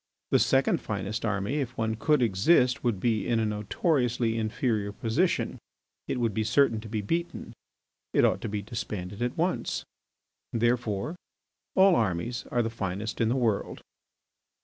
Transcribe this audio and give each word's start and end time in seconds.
The 0.31 0.39
second 0.39 0.81
finest 0.81 1.23
army, 1.25 1.57
if 1.59 1.77
one 1.77 1.93
could 1.93 2.23
exist, 2.23 2.83
would 2.83 2.99
be 2.99 3.27
in 3.27 3.39
a 3.39 3.45
notoriously 3.45 4.35
inferior 4.35 4.91
position; 4.91 5.59
it 6.07 6.19
would 6.19 6.33
be 6.33 6.43
certain 6.43 6.81
to 6.81 6.89
be 6.89 7.03
beaten. 7.03 7.53
It 8.11 8.25
ought 8.25 8.41
to 8.41 8.49
be 8.49 8.63
disbanded 8.63 9.21
at 9.21 9.37
once. 9.37 9.85
Therefore, 10.51 11.17
all 11.75 11.95
armies 11.95 12.45
are 12.49 12.63
the 12.63 12.71
finest 12.71 13.21
in 13.21 13.29
the 13.29 13.35
world. 13.35 13.81